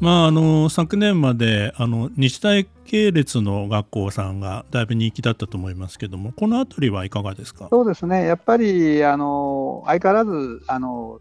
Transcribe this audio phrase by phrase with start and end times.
[0.00, 7.66] まあ、あの昨年まであの日大系列の学校さんがだいぶ人気だったと思いますけども、このあたりはいかがですか？
[7.68, 11.20] そうですね、やっぱりあの相変わらずあの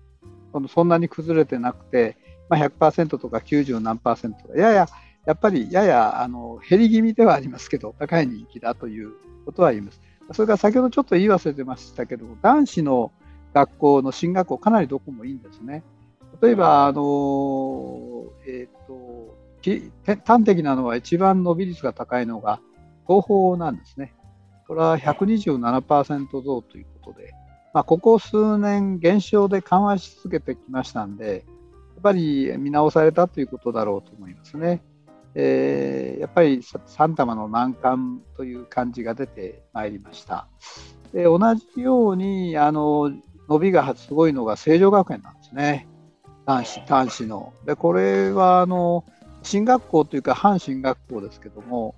[0.70, 2.18] そんなに崩れてなくて、
[2.50, 4.88] まあ、100%とか90何パーセント、やや
[5.26, 9.12] やっぱりややあの減り気味ではありますけど、高い人気だという
[9.46, 10.00] ことは言います。
[10.34, 13.12] それから先ほどちょっと言い忘れてましたけど、男子の
[13.54, 15.84] 学校の進学校、かなりどこもいいんですね。
[16.42, 19.38] 例えば、あのえーと、
[20.26, 22.60] 端的なのは一番伸び率が高いのが
[23.08, 24.14] 東宝なんですね。
[24.68, 27.32] これは127%増ということで、
[27.74, 34.84] まあ、ここ数年減少で緩和し続けてきましたんで、やっぱり見直されたということだろうと思いますね。
[35.34, 40.48] えー、やっぱり三玉の難関という感じが出てまいりました。
[41.14, 43.12] で同じようにあの
[43.48, 45.88] 伸びがすごいのが成城学園なんですね。
[46.48, 47.54] 男子男子の。
[47.66, 49.04] でこれはあの
[49.44, 51.94] 進学校というか半進学校ですけども、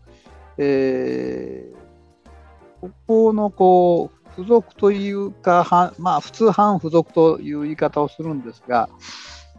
[0.58, 1.78] えー、
[2.81, 8.89] ここのこう付属というか、まあ、普通半付属という言い方をするんですが、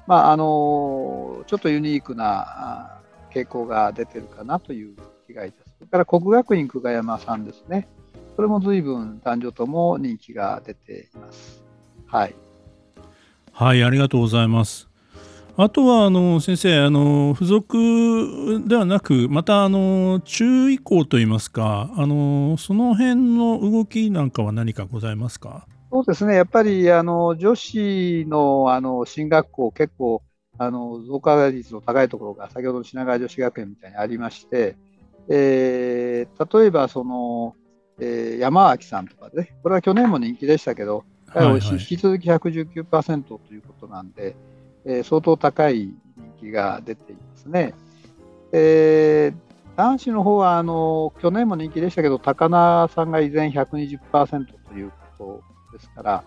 [0.07, 3.01] まあ、あのちょっとユニークな
[3.33, 4.97] 傾向が出てるかなという
[5.27, 5.75] 気概です。
[5.79, 7.89] それから国学院久我山さんですね。
[8.35, 11.63] これも随分男女とも人気が出ています。
[12.07, 12.35] はい。
[13.61, 14.89] はい、ありがとうございます。
[15.59, 25.67] あとはあの先生あの付属ではなくまたあの中移行といいますかあのその辺の動きなんかは何かございますか？
[25.93, 30.23] そうですねやっぱりあの女子のあの進学校結構
[30.57, 34.77] あの増加率の高いところが先ほどの品川女子学園みたいにありまして、
[35.29, 37.55] えー、例えばその、
[38.01, 41.05] えー、山脇さんとかねこれは去年も人気でしたけど
[41.35, 44.35] はいはい、引き続き119%ということなんで、
[44.85, 45.95] えー、相当高い人
[46.41, 47.75] 気が出ていますね。
[48.53, 56.25] えー、男子の方はあの去年も人気でしたけど、高菜さんが依然120%ということですから、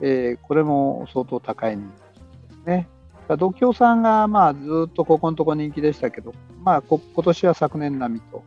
[0.00, 2.88] えー、これも相当高い人気ですね。
[3.36, 8.44] 度胸さんがまあずっとここのところ人気でしたけど、まあ、今年は昨年並みと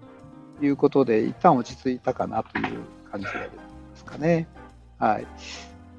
[0.62, 2.80] いうことで、一旦落ち着いたかなという
[3.10, 3.64] 感じが出てま
[3.96, 4.48] すかね。
[5.00, 5.28] はい、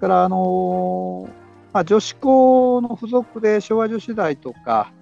[0.05, 1.29] から、あの
[1.73, 4.93] まあ、女子校の付属で昭和女子大とか、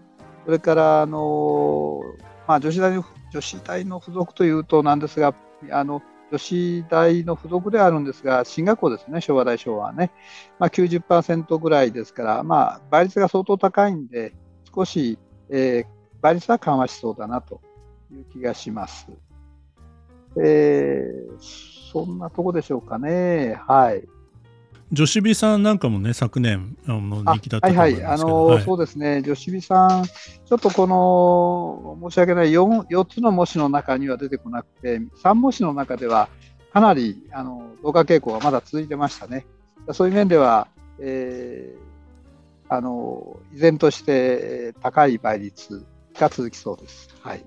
[0.44, 2.00] それから、あの
[2.46, 5.34] まあ、女子大の女子大の付属というとなんですが、
[5.72, 10.12] あの女子大の付属ではあるんですが、進学校ですね、昭和大昭和はね、
[10.60, 14.34] まあ90%ぐらいですから、まあ、倍率が相当高いんで、
[14.72, 15.18] 少し、
[15.50, 15.86] えー、
[16.20, 17.60] 倍率は緩和しそうだなと
[18.12, 19.08] いう気がします。
[20.40, 23.60] えー、そんなとこでしょうかね。
[23.66, 24.06] はい。
[24.92, 36.28] 女子美さんなんかもね、昨年の人気だったと思いますけど、はいはい、あの、はい、そうですね、女子美さん、ちょっとこの、申し訳ない 4, 4つの模試の中には出てこなくて、3模試の中では
[36.72, 39.46] かなりあの増加傾向がまだ続いてましたね。
[39.92, 40.68] そういう面では、
[41.00, 45.84] えー、あの依然として高い倍率
[46.18, 47.08] が続きそうです。
[47.22, 47.44] はい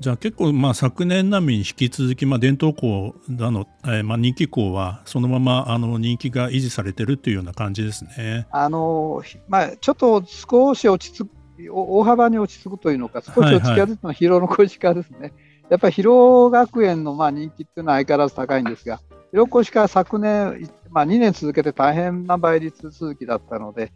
[0.00, 8.46] じゃあ結構まあ昨年並みに引き続きまあ伝統校だの、えー、まあ人気校はそのままあの人気が維持されてるというような感じですね。
[8.50, 11.30] あのまあ、ちょっと少し落ち着く
[11.72, 15.18] 大幅に落ち着くというのか少し落ち着きやすいのは広野小石川ですね。
[15.18, 15.32] はいはい、
[15.70, 19.00] やっぱり広学園のまあ人気っていうのは相変わらず高いんですが
[19.30, 23.92] 広小石川昨年、まあ、2年続けて大変な倍率続きだったので、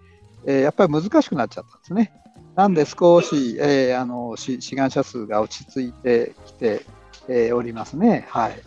[0.46, 2.12] えー、やっぱり難しくなっちゃったんですね。
[2.58, 6.84] なんで少し、えー、あの志願者数が落ち着いてきて、
[7.28, 8.26] えー、おりますね。
[8.28, 8.60] はい。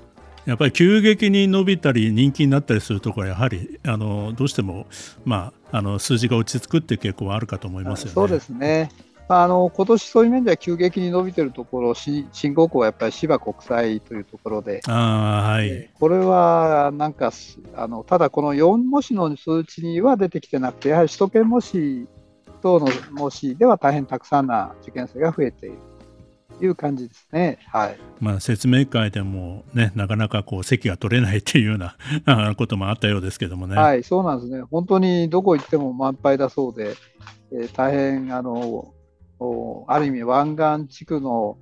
[0.46, 4.88] やっぱり急激に伸びたり人気になったりするところはやはりあのどうしても、
[5.26, 8.12] まあ、あの数字が落ち着くっていう傾向はあるかと思いますよね。
[8.14, 8.92] そうですね。
[9.28, 17.34] あの今年そういう面では急激に伸びているところ、新興校はやっぱり芝国際というところで、あはい、これはなんか
[17.76, 22.08] あの、ただこの4模試の数値には出てきてなくて、やはり首都圏模試
[22.62, 25.78] 等の模試では大変たくさんな受験生が増えている
[26.66, 27.60] いう感じですね。
[27.68, 27.98] はい。
[28.20, 33.76] まあ説明会でもね、なかなかこう席が取れないっていうようなこともあったようですけどもね。
[33.76, 34.62] はい、そうなんですね。
[34.70, 36.96] 本当にどこ行っても満杯だそうで、
[37.52, 38.94] えー、大変あの
[39.88, 41.58] ある意味湾岸地区の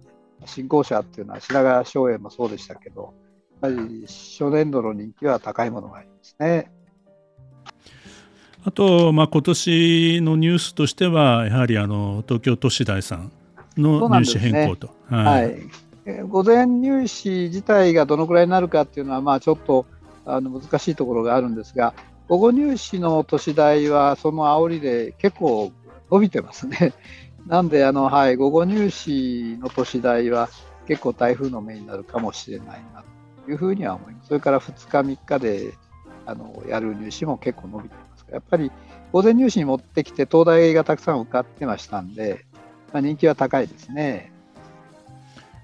[0.45, 3.13] 新興者っていうのは白髪荘園もそうでしたけど、
[3.61, 6.71] やはり初年度の人気は高いものがありますね。
[8.65, 13.31] あと、まあ、今年のニュースとしては、やはりあの東京都市大さん
[13.77, 14.87] の入試変更と。
[14.87, 15.59] ね、はい、はい
[16.27, 19.85] 午前入試自体がどのくらいになるかっていうのは、まあ、ちょっと
[20.25, 21.93] あの難しいところがあるんですが、
[22.27, 25.71] 午後入試の都市大はその煽りで結構
[26.11, 26.93] 伸びてますね。
[27.47, 30.49] なんであの、はい、午後入試の都市大は
[30.87, 33.03] 結構台風の目になるかもしれないな
[33.45, 34.27] というふうには思います。
[34.27, 35.73] それから2日、3日で
[36.25, 38.71] あのやる入試も結構伸びてますやっぱり
[39.11, 42.45] 午前入試に持ってきて東大がたくさん受かってましたんで、
[42.93, 44.31] まあ、人気は高いですね。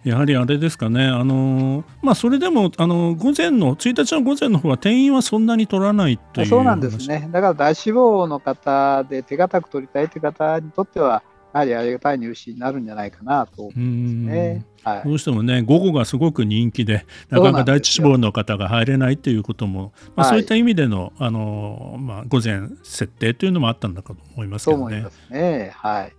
[0.04, 11.24] やはりあれですかね、あのまあ、それでもあの午前の1日の午前の方は定員はそんなに取らないというそうなんですね、だから大志望の方で手堅く取りたいという方にとっては、
[11.56, 14.66] やはりありがたい入試になるんじゃないかなと思いますね。
[14.84, 24.82] はい、どうしてもね、午後がすごく人気で、なかなか第一志望の方が入れないということも、まあ、そういった意味での、あのまあ、午前設定というのもあったんだかと思いますけどね。
[24.82, 25.72] そう思いますね。
[25.74, 26.14] はい。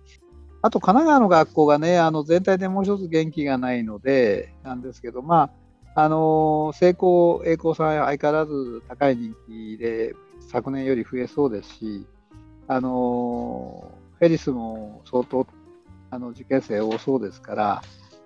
[0.63, 5.51] あと、神奈川の学校がね、あの全体でもう一つ元気がないので、なんですけど、ま
[5.95, 10.15] あ、あの成功、栄光さんは相変わらず高い人気で、
[10.51, 12.07] 昨年より増えそうですし、
[12.67, 15.47] あのフェリスも相当
[16.09, 17.81] あの受験生多そうですから、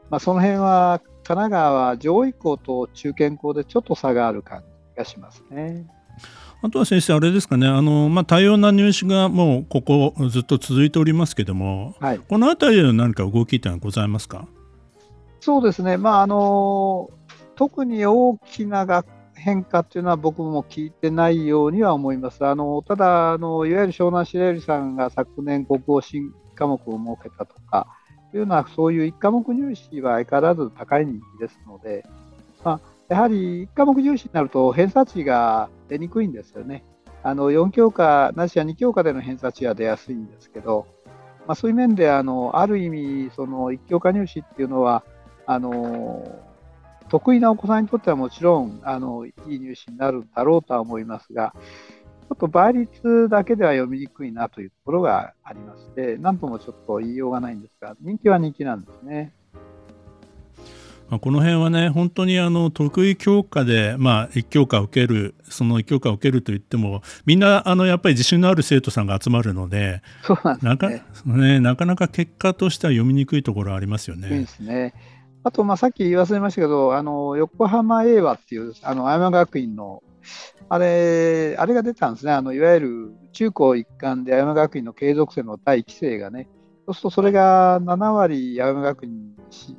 [0.10, 5.88] まあ、その辺は神奈川は上位校と中堅校でちょっと差がある感じがしますね。
[6.64, 14.48] あとは先生、あれですかね、あのまあ、多様な入試がもうここずっと続いておりますけれども、はい、このあたりで何か動きというのはございますか
[15.40, 17.10] そうですね、まああの
[17.56, 18.86] 特に大きな
[19.42, 22.46] 変化というのは僕も聞いてないようには思います。
[22.46, 27.88] あのただあの、いわゆる湘南白百合さんが昨年、国語新科目を設けたとか、
[28.32, 32.06] というのは、そういう1科目入試は相変わらず高い人気ですので、
[32.64, 32.80] まあ、
[33.10, 36.86] やはり1科目入試になると偏差値が出にくいんですよね。
[37.24, 40.88] あの4教科、なしや2教科での偏差値は出やすいんですけど、
[41.48, 45.04] まあ、そういう面であのある意味、その1教科入試っていうのは、
[45.46, 46.24] あの
[47.12, 59.34] 得意なお子さんにとってはもちろんあのいい入試になるだろうとは思いますが、ちょっと倍率だけでは読みにくいなというところがありまして、なんともちょっと言いようがないんですが、人気は人気なんですね。
[61.10, 70.90] まあ、この辺はね、本当にあの得意教科で、まあ、1教科を受ける、その1教科を受けるといっても、みんなあのやっぱり自信のある生徒さんが集まるので、そうなんですねなか
[71.26, 74.30] ねなかなか結果としては読みにくいところありますよね。
[74.30, 74.94] ですね
[75.44, 80.04] あと、まあ、さっき言い忘れましたけど、あの横浜英和っていう、あの青山学院の
[80.70, 82.32] あれ、あれが出たんですね。
[82.32, 86.48] あのいわゆる中高一貫で青山学院の継続生の第1期生がね、
[86.86, 89.78] そうするとそれが7割青山学院に進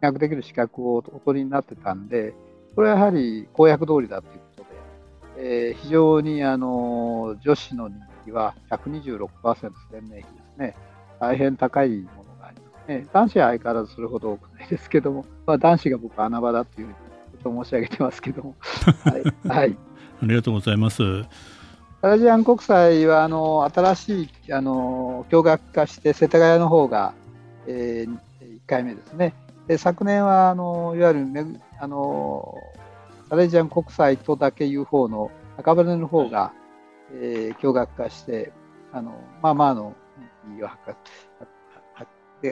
[0.00, 2.34] 学できる資格をお取りになってたんで、
[2.74, 4.62] これはやはり公約通りだということ
[5.36, 10.76] で、えー、非常にあの女子の人気は126%前年比ですね。
[11.18, 12.06] 大変高い
[12.88, 13.06] ものがありますね。
[13.12, 16.88] 男子は相変わらずそれほど多くないですけども、 まあ、男子が僕は穴場だという
[17.42, 18.54] こと申し上げてますけども。
[19.04, 19.76] はい、はい
[20.20, 21.02] ありがとうございます。
[22.00, 27.12] アラジアン国際はあの新しいあの共学化して世田谷の方が、
[27.66, 29.34] えー、1回目ですね。
[29.68, 32.54] で昨年はあのいわゆるあの
[33.30, 36.52] アラジアン国際とだけいう方の赤羽の方が、
[37.12, 38.52] えー、共学化して
[38.92, 39.94] あのまあまあの
[40.48, 40.96] 人気を博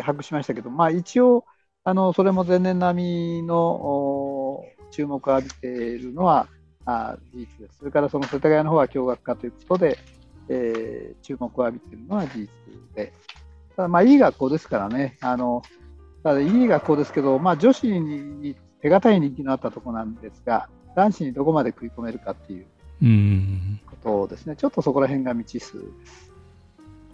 [0.02, 1.44] 博しましたけど、まあ、一応
[1.84, 6.48] あのそれも前年並みの注目を浴びているのは
[6.84, 7.78] あ事実です。
[7.78, 9.98] それからその世田谷の方は共学化ということで、
[10.48, 12.48] えー、注目を浴びているのは事実
[12.94, 13.12] で、
[13.76, 15.62] ただまあいい学校ですからね、あの
[16.22, 22.66] ただいい学校ですけど、まあ、女子に手堅い人気のあったところなんですが、男子にどこまで食い込めるかっていう
[24.02, 26.25] ことですね、ちょっとそこら辺が未知数です。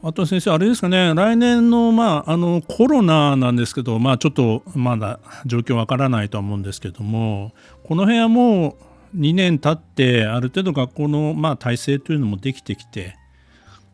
[0.04, 7.52] あと先生、あれですかね、来年の,、まあ、あのコロナなんですけど、まあ、ちょっとまだ状況わからないとは思うんですけども、
[7.84, 8.76] この辺はも
[9.14, 13.16] う2年経ってある程度学校のまあ体制というのもできてきて、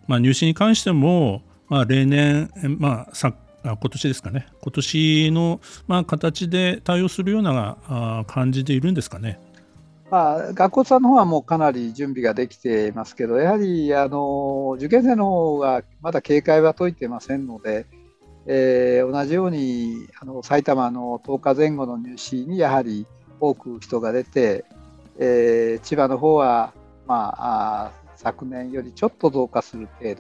[0.07, 9.39] まあ、入試に関しても、まあ、例年、まあ、さ今年ですかね今年のまあ形で対応するような感じでいるんですかね。
[10.11, 17.87] まあ、学校さんの方はもうかなり準備ができていますけど、やはりあの受験生の方がまだ警戒は解いてませんので、
[18.47, 23.07] えー、同じようにあの埼玉の10日前後の入試にやはり
[23.39, 24.65] 多く人が出て、
[25.19, 26.73] えー、千葉の方は、
[27.07, 30.15] まあ、あ昨年よりちょっと増加する程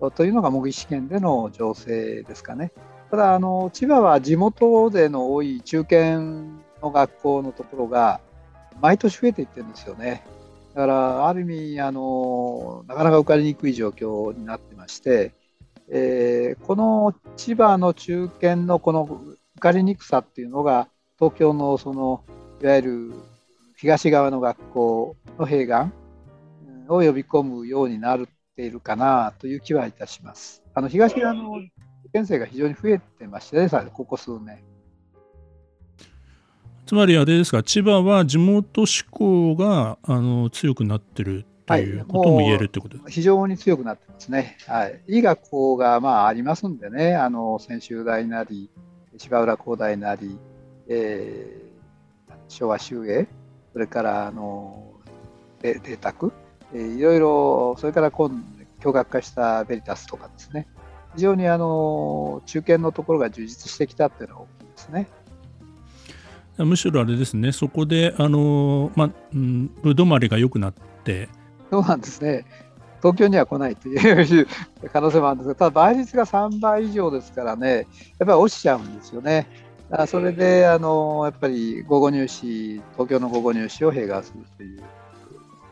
[0.00, 2.72] 度というのが模擬試験での情勢ですかね。
[3.10, 6.20] ただあの千葉は地元での多い中堅
[6.80, 8.22] の学校のところが
[8.80, 10.24] 毎年増えていってるんですよね。
[10.74, 15.34] だからある意味あのなかなか受かりにくい状況になってまして、
[15.88, 19.02] えー、この千葉の中堅のこの
[19.56, 20.88] 受かりにくさっていうのが
[21.18, 22.24] 東京のその
[22.62, 23.12] いわゆる
[23.76, 25.92] 東側の学校の併願
[26.88, 28.20] を呼び込むようになっ
[28.56, 30.62] ているかなという気はいたします。
[30.74, 31.70] あの東側の受
[32.12, 34.71] 験生が非常に増えてましてね、ここ数年。
[36.92, 42.96] つまりあれですか、千葉は地元志向があの強くなってるということも言えるってこと？
[42.96, 44.58] です、はい、非常に強くなってますね。
[44.66, 48.68] はい、いい学校がまあありますんでね、あの専修大なり、
[49.16, 50.38] 芝浦工大なり、
[50.86, 53.26] えー、昭和修営、
[53.72, 54.92] それからあの
[55.62, 56.30] 麗澤、
[56.74, 58.44] えー、いろいろ、それから今
[58.82, 60.68] 共学化したベリタスとかですね、
[61.14, 65.08] 非常にあの中堅のところが充実してきたっていうのは大きいですね。
[66.58, 71.28] むしろあれですね、そこで、あのまあ、うん、ぶどまりが良くなって、
[71.70, 72.44] そうなんですね。
[73.02, 74.46] 東京には来ないという
[74.92, 77.86] 可能性もあるんですが、ただ倍率が3倍以上ですからね、やっ
[78.18, 79.48] ぱり落ちちゃうんですよね。
[79.90, 84.84] あそれであのやっぱり午後入試、東京の午後入試を併願するというこ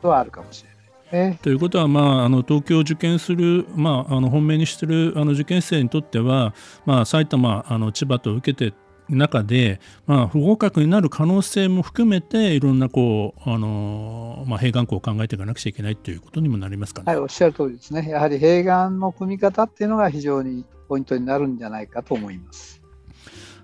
[0.02, 1.30] とはあるかもしれない。
[1.30, 6.54] ね、ということは、まあ、あの東京を受験する、まあ、あの本命にしているあの受験生にとっては、
[6.86, 8.76] まあ、埼玉、あの千葉と受けて
[9.16, 17.12] 中で、まあ、不合格になる可能性も含めていろんなこう、あのまあ、併願校を考えていかなくちゃいけないということにもなりますかね。
[17.12, 18.08] はい、おっしゃる通りですね。
[18.08, 22.80] やはり併願の組み方っていうのが非常にポイントになるんじゃないかと思います。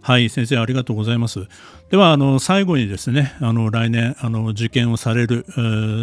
[0.00, 1.48] はい、先生ありがとうございます。
[1.90, 5.44] ではあの最後にですね、あの来年あの受験をされる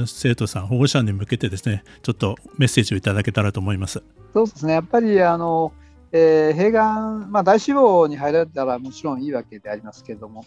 [0.08, 4.04] 生徒さん、保護者に向けてですね、ちょっとメッセージをいただけたらと思います。
[4.34, 4.74] そうですね。
[4.74, 5.72] やっぱりあの
[6.15, 10.46] えー、併願、まあ、大志望に入られたらもちろんいいわけでありますけれども、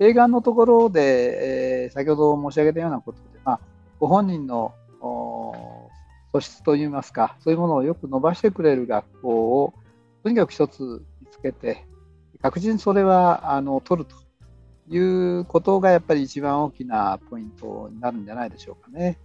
[0.00, 3.60] 併願のところで、えー、先ほど申し上げたようなことで、まあ、
[4.00, 4.74] ご本人の
[6.32, 9.74] 素質といいますか、そういうものをよく伸ばしてくれる学校を
[10.24, 10.82] とにかく一つ
[11.20, 11.86] 見つけて、
[12.42, 14.16] 確実にそれはあの取ると
[14.94, 14.98] い
[15.38, 19.18] うことがやっぱり一番大きなポイントになるんじゃないでしょうかね。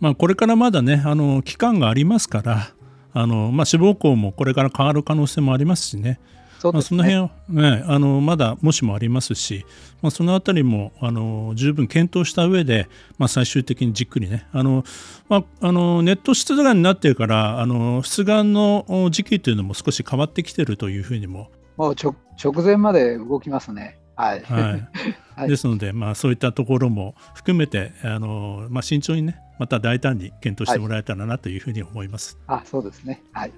[0.00, 2.73] まあ、これからまだね、あの期間がありますから、
[3.14, 6.20] あの、まあ、志望校もこれから変わる可能性もありますしね。
[6.58, 9.64] そ、ね、まあ、その辺は、ね、あのまだもしもありますし、
[10.02, 14.46] まあ、そのあたりもあの十分検討した上で、まあ、最終的にじっくりね。
[14.52, 14.84] あの、
[15.28, 21.50] まあ、あのネット出願になっているからあの出願の時期というのも少し変わってきているというふうにも。
[21.76, 22.14] もう直
[22.62, 23.98] 前まで動きますね。
[24.16, 24.88] はい、はい。
[25.36, 32.38] はい、ですので、まあ、そういったところも含めてあの、まあ、慎重にねまた大胆に検討してもらえたらなというふうに思います。
[32.46, 33.52] はい、あそうですね、はい。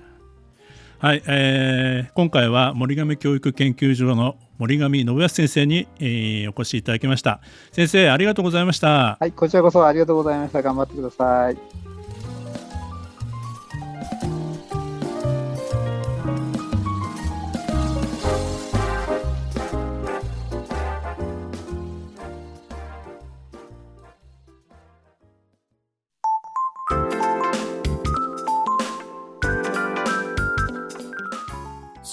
[0.98, 7.40] はいえー、今回は森上教育研究所の森上信康先生に、えー、お越しいただきました。
[7.72, 9.18] 先生ありがとうございました。
[9.20, 10.62] はいこちらこそありがとうございました。
[10.62, 11.85] 頑張ってください